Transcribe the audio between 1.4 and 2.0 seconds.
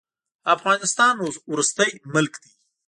وروستی